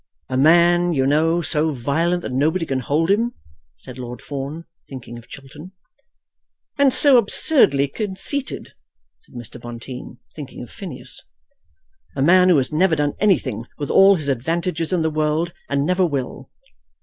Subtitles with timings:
[0.29, 3.33] "A man, you know, so violent that nobody can hold him,"
[3.77, 5.73] said Lord Fawn, thinking of Chiltern.
[6.79, 8.73] "And so absurdly conceited,"
[9.19, 9.61] said Mr.
[9.61, 11.21] Bonteen, thinking of Phineas.
[12.15, 15.85] "A man who has never done anything, with all his advantages in the world, and
[15.85, 16.49] never will."